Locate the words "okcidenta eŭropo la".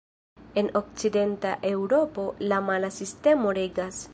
0.81-2.61